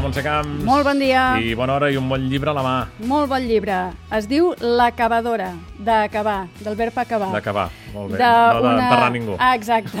[0.00, 0.64] Montse Camps.
[0.64, 1.22] Molt bon dia.
[1.42, 2.74] I bona hora i un bon llibre a la mà.
[3.10, 3.76] Molt bon llibre.
[4.16, 7.30] Es diu L'acabadora, d'acabar, del verb acabar.
[7.34, 8.18] D'acabar, molt bé.
[8.18, 9.36] No d'enterrar ningú.
[9.38, 10.00] Ah, exacte.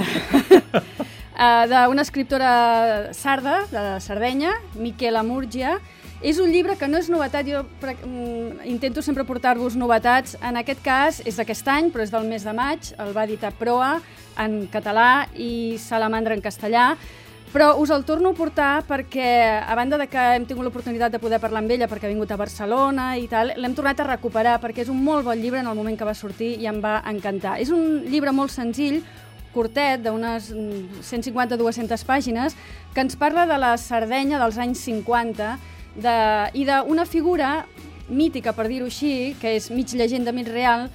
[1.36, 5.78] uh, D'una escriptora sarda, de Sardenya, Miquela Múrgia.
[6.20, 10.36] És un llibre que no és novetat, jo mm, intento sempre portar-vos novetats.
[10.44, 12.92] En aquest cas és d'aquest any, però és del mes de maig.
[13.00, 13.94] El va editar Proa
[14.40, 16.94] en català i Salamandra en castellà.
[17.50, 19.30] Però us el torno a portar perquè,
[19.66, 22.30] a banda de que hem tingut l'oportunitat de poder parlar amb ella perquè ha vingut
[22.30, 25.66] a Barcelona i tal, l'hem tornat a recuperar perquè és un molt bon llibre en
[25.66, 27.56] el moment que va sortir i em va encantar.
[27.58, 29.00] És un llibre molt senzill,
[29.50, 30.52] curtet, d'unes
[31.10, 32.54] 150-200 pàgines,
[32.94, 35.50] que ens parla de la Sardenya dels anys 50
[35.98, 36.16] de,
[36.54, 37.64] i d'una figura
[38.06, 40.86] mítica, per dir-ho així, que és mig llegenda, mig real,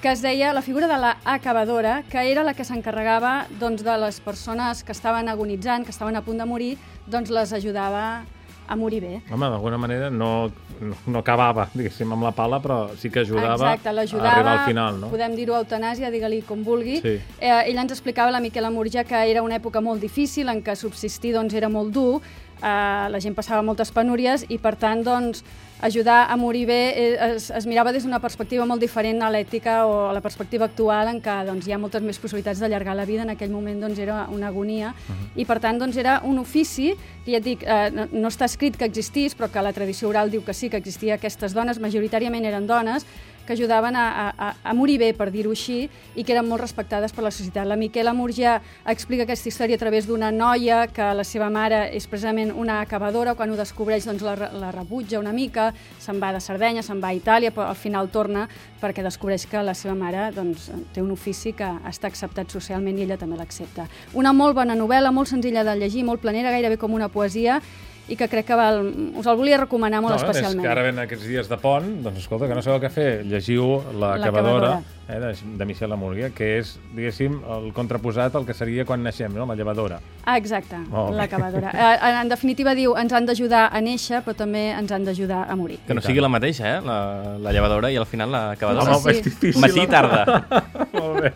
[0.00, 3.96] que es deia la figura de la acabadora, que era la que s'encarregava doncs, de
[3.98, 8.24] les persones que estaven agonitzant, que estaven a punt de morir, doncs les ajudava
[8.68, 9.22] a morir bé.
[9.32, 13.88] Home, d'alguna manera no, no, acabava, diguéssim, amb la pala, però sí que ajudava Exacte,
[13.88, 15.08] a arribar al final, no?
[15.10, 17.00] podem dir-ho eutanàsia, digue-li com vulgui.
[17.02, 17.16] Sí.
[17.40, 20.76] Eh, ella ens explicava, la Miquela Murgia, que era una època molt difícil, en què
[20.76, 22.20] subsistir doncs, era molt dur,
[22.60, 25.42] eh, la gent passava moltes penúries i, per tant, doncs,
[25.80, 29.84] ajudar a morir bé eh, es, es mirava des d'una perspectiva molt diferent a l'ètica
[29.86, 33.06] o a la perspectiva actual en què doncs, hi ha moltes més possibilitats d'allargar la
[33.06, 34.94] vida, en aquell moment doncs, era una agonia.
[35.08, 35.40] Uh -huh.
[35.40, 38.44] i per tant doncs, era un ofici que ja et dic, eh, no, no està
[38.44, 41.78] escrit que existís però que la tradició oral diu que sí, que existia aquestes dones,
[41.78, 43.06] majoritàriament eren dones
[43.48, 47.14] que ajudaven a, a, a morir bé, per dir-ho així, i que eren molt respectades
[47.16, 47.64] per la societat.
[47.64, 52.04] La Miquela Murgia explica aquesta història a través d'una noia que la seva mare és
[52.04, 56.44] precisament una acabadora, quan ho descobreix doncs, la, la rebutja una mica, se'n va de
[56.44, 58.44] Sardenya, se'n va a Itàlia, però al final torna
[58.82, 63.08] perquè descobreix que la seva mare doncs, té un ofici que està acceptat socialment i
[63.08, 63.88] ella també l'accepta.
[64.12, 67.62] Una molt bona novel·la, molt senzilla de llegir, molt planera, gairebé com una poesia,
[68.08, 68.82] i que crec que val,
[69.20, 70.62] us el volia recomanar molt no, especialment.
[70.62, 73.08] És que ara ven aquests dies de pont, doncs escolta, que no sabeu què fer,
[73.28, 78.56] llegiu La cavadora eh, de, de Michel Amurguia, que és, diguéssim, el contraposat al que
[78.56, 79.46] seria quan naixem, no?
[79.48, 80.00] la llevadora.
[80.24, 80.80] Ah, exacte,
[81.16, 81.72] la cavadora.
[81.72, 85.56] Eh, en definitiva diu, ens han d'ajudar a néixer, però també ens han d'ajudar a
[85.58, 85.80] morir.
[85.86, 86.80] Que no sigui la mateixa, eh?
[86.84, 86.98] La,
[87.44, 88.96] la llevadora i al final la cavadora.
[88.96, 89.18] Home, sí.
[89.18, 89.62] és difícil.
[89.64, 90.24] Matí i tarda.
[90.98, 91.32] Molt bé.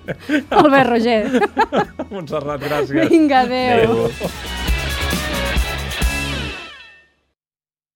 [0.50, 1.22] Molt bé, Roger.
[2.14, 3.08] Montserrat, gràcies.
[3.12, 4.04] Vinga, adéu.
[4.04, 4.61] adéu.